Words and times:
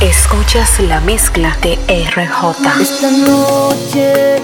Escuchas 0.00 0.78
la 0.80 1.00
mezcla 1.00 1.56
de 1.62 1.78
RJ. 1.88 2.82
Esta 2.82 3.10
noche, 3.10 4.36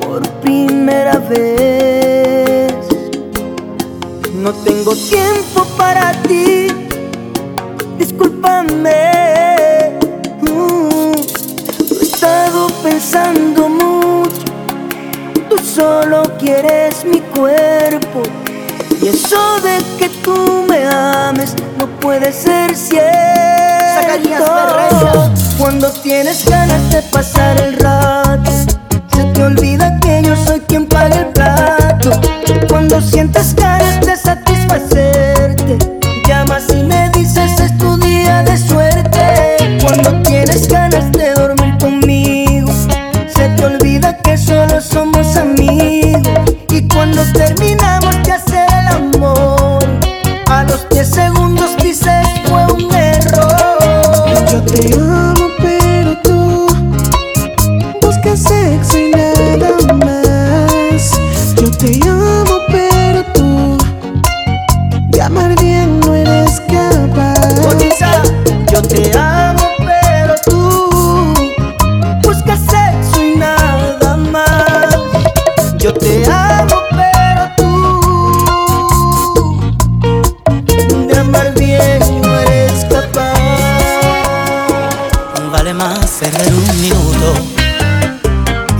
por 0.00 0.26
primera 0.40 1.18
vez, 1.18 2.72
no 4.32 4.50
tengo 4.64 4.96
tiempo 4.96 5.66
para 5.76 6.12
ti. 6.22 6.68
Discúlpame. 7.98 9.10
He 11.90 12.02
estado 12.02 12.68
pensando 12.82 13.68
mucho. 13.68 14.46
Tú 15.50 15.58
solo 15.58 16.22
quieres 16.38 17.04
mi 17.04 17.20
cuerpo. 17.20 18.22
Y 19.02 19.08
eso 19.08 19.60
de 19.60 19.82
que 19.98 20.08
tú 20.24 20.64
me 20.66 20.86
ames 20.86 21.54
no 21.78 21.86
puede 22.00 22.32
ser 22.32 22.74
cierto. 22.74 23.71
Cuando 25.58 25.90
tienes 25.90 26.44
ganas 26.48 26.90
de 26.90 27.02
pasar 27.02 27.60
el 27.60 27.76
rato, 27.78 28.50
se 29.14 29.24
te 29.32 29.42
olvida 29.42 29.98
que 30.00 30.22
yo 30.22 30.36
soy 30.36 30.60
quien 30.60 30.86
paga 30.86 31.20
el 31.20 31.26
plato. 31.26 31.71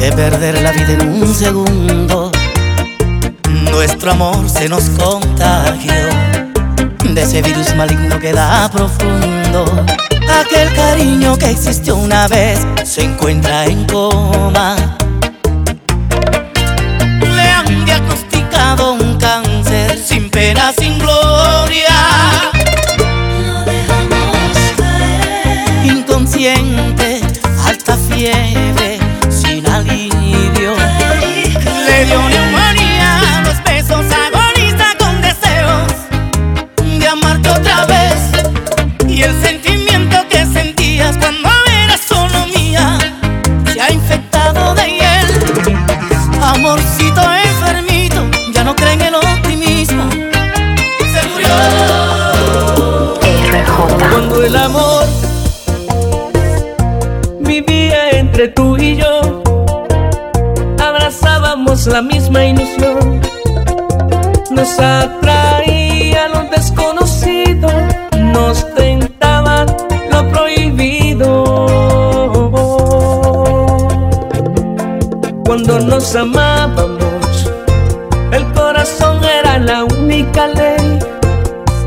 Que 0.03 0.11
perder 0.11 0.61
la 0.63 0.73
vida 0.73 0.95
en 0.95 1.23
un 1.23 1.33
segundo. 1.33 2.33
Nuestro 3.71 4.11
amor 4.11 4.51
se 4.51 4.69
nos 4.69 4.91
contagió 4.91 5.95
de 7.15 7.23
ese 7.23 7.41
virus 7.41 7.73
maligno 7.77 8.19
que 8.19 8.33
da 8.33 8.69
profundo. 8.69 9.65
Aquel 10.41 10.73
cariño 10.75 11.39
que 11.39 11.51
existió 11.51 11.95
una 11.95 12.27
vez 12.27 12.59
se 12.85 13.05
encuentra 13.05 13.67
en 13.67 13.87
coma. 13.87 14.75
Amarte 37.13 37.49
otra 37.51 37.85
vez. 37.87 38.15
Y 39.07 39.23
el 39.23 39.43
sentimiento 39.43 40.17
que 40.29 40.47
sentías 40.47 41.17
cuando 41.19 41.49
eras 41.85 42.01
solo 42.01 42.47
mía 42.55 42.99
se 43.73 43.81
ha 43.81 43.93
infectado 43.93 44.75
de 44.75 44.87
hiel. 44.97 45.27
Amorcito 46.43 47.23
enfermito, 47.51 48.23
ya 48.53 48.65
no 48.65 48.75
cree 48.75 48.95
en 48.95 49.03
el 49.03 49.15
optimismo. 49.15 50.05
Se 51.13 51.29
murió. 51.29 51.49
Cuando 54.11 54.43
el 54.45 54.57
amor 54.57 55.07
vivía 57.41 58.11
entre 58.11 58.49
tú 58.49 58.77
y 58.79 58.97
yo, 58.97 59.43
abrazábamos 60.81 61.87
la 61.87 62.01
misma 62.01 62.45
ilusión. 62.45 63.21
Nos 64.51 64.79
atraía 64.79 66.29
lo 66.29 66.43
desconocido, 66.51 66.92
Cuando 75.53 75.81
nos 75.81 76.17
amábamos, 76.17 77.51
el 78.33 78.43
corazón 78.55 79.23
era 79.23 79.59
la 79.59 79.85
única 79.85 80.47
ley 80.47 80.99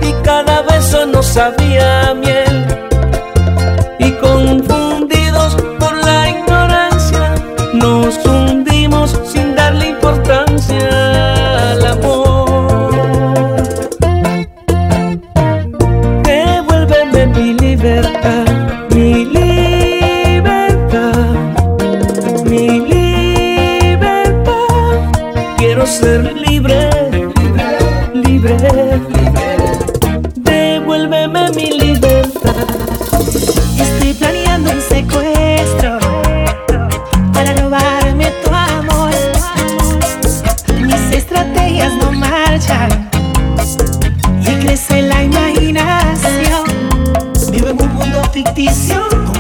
y 0.04 0.14
cada 0.24 0.62
beso 0.62 1.08
nos 1.08 1.26
sabía 1.26 2.14
miel. 2.14 2.55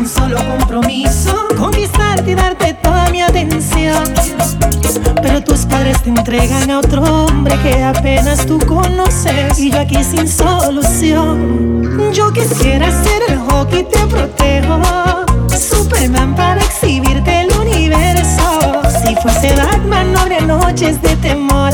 Un 0.05 0.09
solo 0.11 0.37
compromiso: 0.45 1.47
conquistarte 1.57 2.31
y 2.31 2.35
darte 2.35 2.73
toda 2.75 3.09
mi 3.09 3.21
atención. 3.21 4.03
Pero 5.21 5.43
tus 5.43 5.65
padres 5.65 6.01
te 6.03 6.09
entregan 6.09 6.69
a 6.69 6.79
otro 6.79 7.01
hombre 7.01 7.57
que 7.63 7.83
apenas 7.83 8.45
tú 8.45 8.59
conoces 8.59 9.57
y 9.57 9.71
yo 9.71 9.79
aquí 9.79 10.03
sin 10.03 10.27
solución. 10.27 12.13
Yo 12.13 12.31
quisiera 12.31 12.91
ser 12.91 13.23
el 13.29 13.39
hockey 13.39 13.83
te 13.83 13.99
protejo, 14.05 14.79
Superman 15.49 16.35
para 16.35 16.61
exhibirte 16.61 17.41
el 17.41 17.51
universo. 17.59 18.81
Si 19.03 19.15
fuese 19.15 19.55
Batman 19.55 20.13
no 20.13 20.19
habría 20.19 20.41
noches 20.41 21.01
de 21.01 21.15
temor. 21.17 21.71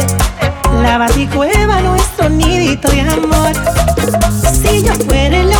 La 0.82 0.98
baticueva 0.98 1.82
nuestro 1.82 2.30
nidito 2.30 2.88
de 2.90 3.02
amor. 3.02 3.52
Si 4.54 4.84
yo 4.84 4.94
fuera 5.06 5.38
el 5.38 5.51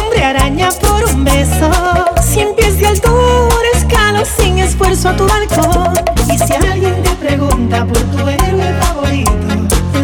tu 5.16 5.28
balcón. 5.28 5.94
Y 6.28 6.38
si 6.38 6.54
alguien 6.54 7.02
te 7.04 7.10
pregunta 7.12 7.86
por 7.86 7.98
tu 7.98 8.28
héroe 8.28 8.74
favorito, 8.82 9.32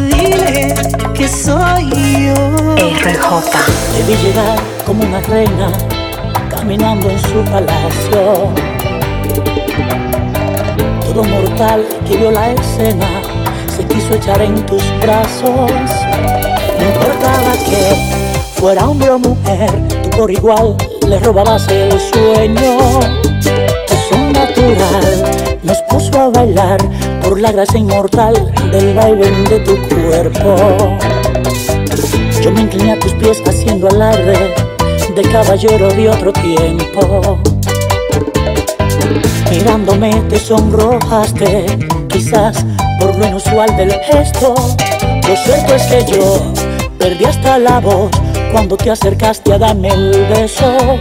dile 0.10 0.76
que 1.14 1.28
soy 1.28 1.90
yo. 2.26 2.76
RJ. 2.76 3.50
Te 3.94 4.04
vi 4.04 4.16
llegar 4.18 4.60
como 4.86 5.04
una 5.04 5.20
reina 5.22 5.72
caminando 6.50 7.10
en 7.10 7.20
su 7.20 7.44
palacio. 7.52 8.52
Todo 11.02 11.24
mortal 11.24 11.86
que 12.08 12.18
vio 12.18 12.32
la 12.32 12.52
escena 12.52 13.08
se 13.76 13.86
quiso 13.86 14.14
echar 14.14 14.42
en 14.42 14.56
tus 14.66 14.84
brazos. 15.02 15.72
No 16.80 16.86
importaba 16.86 17.54
que 17.66 17.96
fuera 18.56 18.88
hombre 18.88 19.10
o 19.10 19.20
mujer, 19.20 19.72
tú 19.88 20.10
por 20.18 20.32
igual 20.32 20.76
le 21.08 21.20
robabas 21.20 21.68
el 21.70 21.92
sueño. 22.00 23.57
Nos 25.64 25.78
puso 25.90 26.20
a 26.20 26.30
bailar 26.30 26.80
por 27.22 27.40
la 27.40 27.52
gracia 27.52 27.80
inmortal 27.80 28.34
del 28.72 28.96
baile 28.96 29.30
de 29.50 29.60
tu 29.60 29.78
cuerpo. 29.88 30.98
Yo 32.42 32.52
me 32.52 32.62
incliné 32.62 32.94
a 32.94 33.00
tus 33.00 33.14
pies 33.14 33.42
haciendo 33.46 33.88
alarde 33.88 34.56
de 35.16 35.22
caballero 35.24 35.90
de 35.90 36.10
otro 36.10 36.34
tiempo. 36.34 37.40
Mirándome 39.52 40.12
te 40.30 40.40
sonrojaste, 40.40 41.66
quizás 42.08 42.66
por 43.00 43.16
lo 43.16 43.28
inusual 43.28 43.76
del 43.78 43.92
gesto. 43.92 44.56
Lo 45.28 45.36
cierto 45.36 45.76
es 45.76 45.84
que 45.84 46.06
yo 46.12 46.42
perdí 46.98 47.26
hasta 47.26 47.60
la 47.60 47.80
voz 47.80 48.10
cuando 48.52 48.76
te 48.76 48.90
acercaste 48.90 49.54
a 49.54 49.58
darme 49.60 49.90
el 49.90 50.26
beso. 50.30 50.98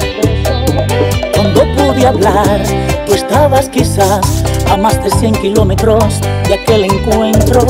Cuando 1.35 1.63
pude 1.75 2.07
hablar, 2.07 2.61
tú 3.07 3.15
estabas 3.15 3.69
quizás 3.69 4.45
a 4.71 4.77
más 4.77 5.03
de 5.03 5.11
100 5.11 5.35
kilómetros 5.37 6.21
de 6.49 6.55
aquel 6.55 6.85
encuentro. 6.85 7.65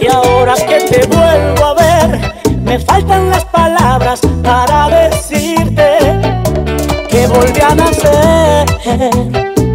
Y 0.00 0.06
ahora 0.06 0.54
que 0.54 0.78
te 0.90 1.06
vuelvo 1.06 1.64
a 1.64 1.74
ver, 1.74 2.34
me 2.62 2.78
faltan 2.78 3.30
las 3.30 3.44
palabras 3.46 4.20
para 4.42 4.88
decirte 5.08 5.98
que 7.08 7.26
volví 7.26 7.60
a 7.60 7.74
nacer. 7.74 8.66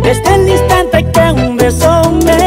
Desde 0.02 0.36
el 0.36 0.50
instante 0.50 1.06
que 1.12 1.32
un 1.32 1.58
beso 1.58 2.12
me 2.26 2.47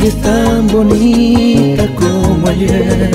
Sigue 0.00 0.12
tan 0.22 0.66
bonita 0.68 1.86
como 1.94 2.48
ayer. 2.48 3.10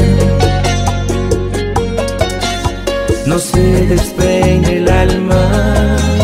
No 3.26 3.40
se 3.40 3.88
despeine 3.88 4.78
el 4.78 4.90
alma. 4.90 6.15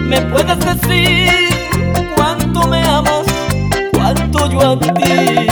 Me 0.00 0.22
puedes 0.22 0.58
decir 0.60 1.48
cuánto 2.14 2.66
me 2.68 2.82
amas, 2.84 3.26
cuánto 3.92 4.50
yo 4.50 4.72
a 4.72 4.78
ti. 4.78 5.46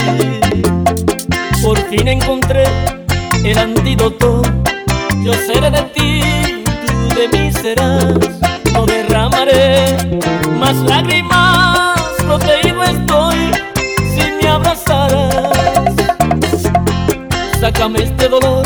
Por 1.61 1.77
fin 1.89 2.07
encontré 2.07 2.63
el 3.43 3.57
antídoto, 3.57 4.41
yo 5.23 5.33
seré 5.33 5.69
de 5.71 5.81
ti, 5.93 6.21
tú 6.87 7.15
de 7.15 7.27
mí 7.37 7.51
serás. 7.51 8.13
No 8.73 8.85
derramaré 8.85 9.97
más 10.59 10.75
lágrimas, 10.75 11.99
protegido 12.25 12.83
estoy 12.83 13.51
si 13.97 14.31
me 14.41 14.47
abrazaras. 14.49 15.93
Sácame 17.59 18.03
este 18.03 18.29
dolor 18.29 18.65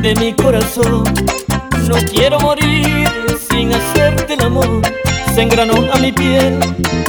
de 0.00 0.14
mi 0.14 0.32
corazón. 0.32 1.04
No 1.88 1.96
quiero 2.12 2.38
morir 2.40 2.97
hacerte 3.78 4.34
el 4.34 4.42
amor. 4.42 4.82
Se 5.34 5.42
engranó 5.42 5.74
a 5.92 5.98
mi 5.98 6.12
piel 6.12 6.58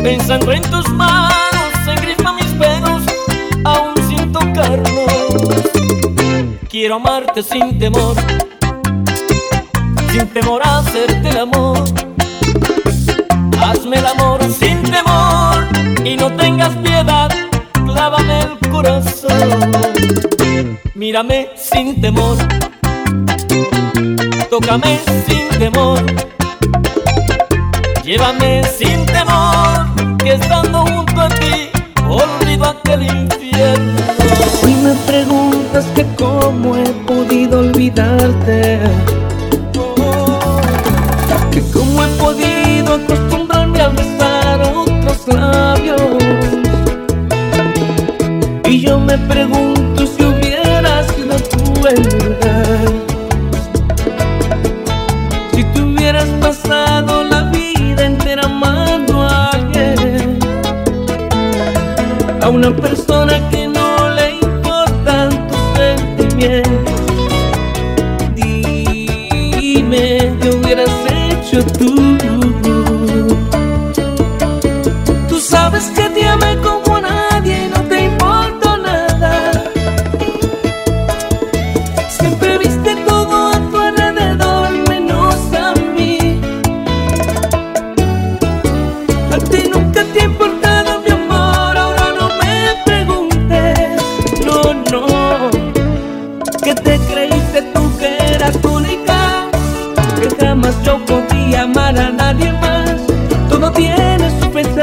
pensando 0.02 0.52
en 0.52 0.62
tus 0.64 0.88
manos. 0.90 1.72
Se 1.86 1.92
engrifa 1.92 2.34
mis 2.34 2.46
pelos 2.46 3.04
aún 3.64 3.94
sin 4.08 4.32
tocarlos. 4.32 5.10
Quiero 6.70 6.96
amarte 6.96 7.42
sin 7.44 7.80
temor, 7.80 8.16
sin 10.12 10.28
temor 10.28 10.62
a 10.64 10.80
hacerte 10.80 11.30
el 11.30 11.40
amor. 11.40 11.84
Hazme 13.62 13.98
el 13.98 14.06
amor 14.06 14.40
sin 14.44 14.82
temor 14.84 15.68
y 16.06 16.16
no 16.16 16.32
tengas 16.36 16.76
piedad, 16.78 17.30
clávame 17.86 18.42
el 18.42 18.70
corazón. 18.70 19.72
Mírame 20.94 21.50
sin 21.56 22.00
temor, 22.00 22.38
tócame 24.50 25.00
sin 25.28 25.50
temor, 25.60 26.00
llévame 28.10 28.64
sin 28.64 29.06
temor, 29.06 30.18
que 30.18 30.34
estando 30.34 30.86
junto 30.86 31.22
a 31.22 31.30
ti 31.30 31.70
olvido 32.08 32.66
aquel 32.66 33.04
infierno. 33.04 34.00
Y 34.64 34.74
me 34.84 34.94
preguntas 35.06 35.86
que 35.96 36.06
cómo 36.18 36.76
he 36.76 36.90
podido 37.06 37.60
olvidarte. 37.60 38.80
Que 41.52 41.62
cómo 41.72 42.04
he 42.04 42.08
podido 42.18 42.96
acostumbrarme 42.96 43.82
a 43.82 43.90
besar 43.90 44.62
otros 44.62 45.28
labios. 45.28 46.02
Y 48.66 48.82
yo 48.82 49.00
me 49.00 49.18
pregunto 49.18 49.59
तू 71.78 71.99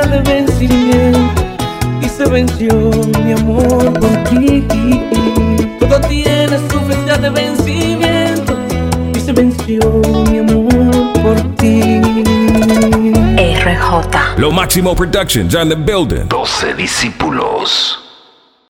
de 0.09 0.21
vencimiento 0.23 1.43
y 2.01 2.09
se 2.09 2.27
venció 2.27 2.91
mi 3.25 3.33
amor 3.33 3.93
por 3.95 4.11
ti. 4.25 4.65
Todo 5.81 6.01
tiene 6.09 6.59
su 6.71 6.81
fecha 6.81 7.19
de 7.19 7.31
vencimiento 7.31 8.59
y 9.15 9.21
se 9.21 9.33
venció 9.33 9.81
mi 10.31 10.39
amor 10.39 11.13
por 11.23 11.41
ti. 11.57 12.01
RJ. 13.39 14.39
Lo 14.39 14.51
Máximo 14.51 14.95
Productions 14.95 15.55
on 15.55 15.69
the 15.69 15.77
building. 15.77 16.29
12 16.29 16.75
discípulos. 16.75 18.06